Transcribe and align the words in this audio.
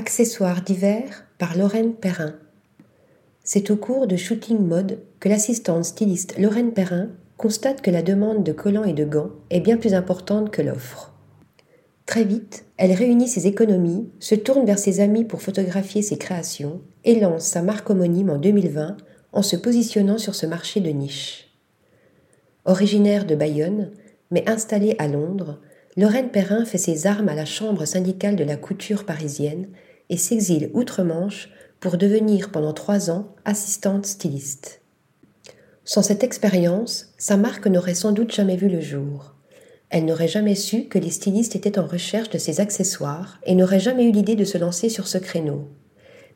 Accessoires 0.00 0.62
d'hiver 0.62 1.26
par 1.36 1.58
Lorraine 1.58 1.92
Perrin. 1.92 2.34
C'est 3.44 3.70
au 3.70 3.76
cours 3.76 4.06
de 4.06 4.16
Shooting 4.16 4.58
Mode 4.58 5.00
que 5.20 5.28
l'assistante 5.28 5.84
styliste 5.84 6.38
Lorraine 6.38 6.72
Perrin 6.72 7.08
constate 7.36 7.82
que 7.82 7.90
la 7.90 8.00
demande 8.00 8.42
de 8.42 8.52
collants 8.52 8.84
et 8.84 8.94
de 8.94 9.04
gants 9.04 9.28
est 9.50 9.60
bien 9.60 9.76
plus 9.76 9.92
importante 9.92 10.50
que 10.50 10.62
l'offre. 10.62 11.12
Très 12.06 12.24
vite, 12.24 12.64
elle 12.78 12.94
réunit 12.94 13.28
ses 13.28 13.46
économies, 13.46 14.08
se 14.20 14.34
tourne 14.34 14.64
vers 14.64 14.78
ses 14.78 15.00
amis 15.00 15.26
pour 15.26 15.42
photographier 15.42 16.00
ses 16.00 16.16
créations 16.16 16.80
et 17.04 17.20
lance 17.20 17.44
sa 17.44 17.60
marque 17.60 17.90
homonyme 17.90 18.30
en 18.30 18.38
2020 18.38 18.96
en 19.34 19.42
se 19.42 19.56
positionnant 19.56 20.16
sur 20.16 20.34
ce 20.34 20.46
marché 20.46 20.80
de 20.80 20.88
niche. 20.88 21.50
Originaire 22.64 23.26
de 23.26 23.34
Bayonne, 23.34 23.90
mais 24.30 24.48
installée 24.48 24.96
à 24.98 25.08
Londres, 25.08 25.60
Lorraine 25.98 26.30
Perrin 26.30 26.64
fait 26.64 26.78
ses 26.78 27.06
armes 27.06 27.28
à 27.28 27.34
la 27.34 27.44
chambre 27.44 27.84
syndicale 27.84 28.36
de 28.36 28.44
la 28.44 28.56
couture 28.56 29.04
parisienne 29.04 29.68
et 30.10 30.18
s'exile 30.18 30.70
outre-Manche 30.74 31.48
pour 31.80 31.96
devenir 31.96 32.50
pendant 32.50 32.74
trois 32.74 33.10
ans 33.10 33.34
assistante 33.46 34.04
styliste. 34.04 34.82
Sans 35.84 36.02
cette 36.02 36.22
expérience, 36.22 37.14
sa 37.16 37.38
marque 37.38 37.66
n'aurait 37.66 37.94
sans 37.94 38.12
doute 38.12 38.32
jamais 38.32 38.56
vu 38.56 38.68
le 38.68 38.82
jour. 38.82 39.34
Elle 39.88 40.04
n'aurait 40.04 40.28
jamais 40.28 40.54
su 40.54 40.84
que 40.84 40.98
les 40.98 41.10
stylistes 41.10 41.56
étaient 41.56 41.78
en 41.78 41.86
recherche 41.86 42.30
de 42.30 42.38
ces 42.38 42.60
accessoires 42.60 43.40
et 43.44 43.54
n'aurait 43.54 43.80
jamais 43.80 44.04
eu 44.04 44.12
l'idée 44.12 44.36
de 44.36 44.44
se 44.44 44.58
lancer 44.58 44.88
sur 44.88 45.08
ce 45.08 45.18
créneau. 45.18 45.68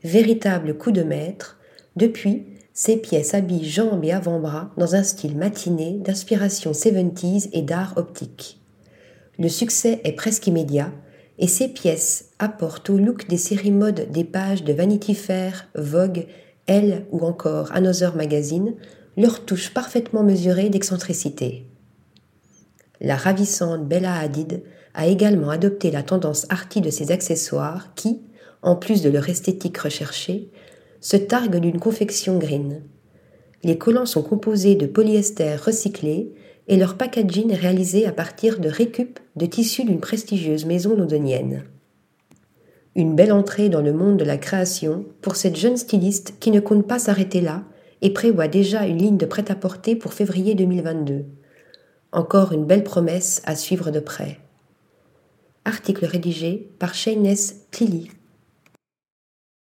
Véritable 0.02 0.76
coup 0.76 0.90
de 0.90 1.02
maître, 1.02 1.58
depuis, 1.94 2.46
ces 2.72 2.96
pièces 2.96 3.34
habillent 3.34 3.68
jambes 3.68 4.04
et 4.04 4.12
avant-bras 4.12 4.72
dans 4.76 4.96
un 4.96 5.04
style 5.04 5.36
matiné 5.36 5.98
d'inspiration 5.98 6.72
70s 6.72 7.50
et 7.52 7.62
d'art 7.62 7.92
optique. 7.96 8.60
Le 9.38 9.48
succès 9.48 10.00
est 10.02 10.12
presque 10.12 10.46
immédiat 10.48 10.92
et 11.38 11.48
ces 11.48 11.68
pièces 11.68 12.30
apportent 12.38 12.90
au 12.90 12.96
look 12.96 13.28
des 13.28 13.36
séries 13.36 13.72
mode 13.72 14.10
des 14.10 14.24
pages 14.24 14.64
de 14.64 14.72
Vanity 14.72 15.14
Fair, 15.14 15.68
Vogue, 15.74 16.26
Elle 16.66 17.06
ou 17.10 17.20
encore 17.20 17.72
Another 17.72 18.14
Magazine 18.16 18.74
leur 19.16 19.44
touche 19.44 19.72
parfaitement 19.72 20.22
mesurée 20.22 20.70
d'excentricité. 20.70 21.66
La 23.00 23.16
ravissante 23.16 23.86
Bella 23.86 24.14
Hadid 24.14 24.62
a 24.94 25.06
également 25.06 25.50
adopté 25.50 25.90
la 25.90 26.02
tendance 26.02 26.46
arty 26.48 26.80
de 26.80 26.90
ses 26.90 27.10
accessoires 27.10 27.94
qui, 27.94 28.22
en 28.62 28.76
plus 28.76 29.02
de 29.02 29.10
leur 29.10 29.28
esthétique 29.28 29.78
recherchée, 29.78 30.50
se 31.00 31.16
targue 31.16 31.56
d'une 31.56 31.80
confection 31.80 32.38
green. 32.38 32.82
Les 33.62 33.76
collants 33.76 34.06
sont 34.06 34.22
composés 34.22 34.74
de 34.74 34.86
polyester 34.86 35.56
recyclé 35.56 36.32
et 36.68 36.76
leur 36.76 36.96
packaging 36.96 37.52
est 37.52 37.56
réalisé 37.56 38.06
à 38.06 38.12
partir 38.12 38.58
de 38.58 38.68
récup 38.68 39.18
de 39.36 39.46
tissus 39.46 39.84
d'une 39.84 40.00
prestigieuse 40.00 40.64
maison 40.64 40.96
londonienne. 40.96 41.64
Une 42.96 43.14
belle 43.14 43.32
entrée 43.32 43.68
dans 43.68 43.82
le 43.82 43.92
monde 43.92 44.16
de 44.16 44.24
la 44.24 44.38
création 44.38 45.04
pour 45.20 45.36
cette 45.36 45.56
jeune 45.56 45.76
styliste 45.76 46.34
qui 46.38 46.50
ne 46.50 46.60
compte 46.60 46.86
pas 46.86 46.98
s'arrêter 46.98 47.40
là 47.40 47.64
et 48.02 48.10
prévoit 48.10 48.48
déjà 48.48 48.86
une 48.86 48.98
ligne 48.98 49.16
de 49.16 49.26
prêt-à-porter 49.26 49.96
pour 49.96 50.12
février 50.12 50.54
2022. 50.54 51.24
Encore 52.12 52.52
une 52.52 52.66
belle 52.66 52.84
promesse 52.84 53.42
à 53.44 53.56
suivre 53.56 53.90
de 53.90 54.00
près. 54.00 54.38
Article 55.64 56.04
rédigé 56.04 56.70
par 56.78 56.94
Shayness 56.94 57.66
Tilly. 57.70 58.10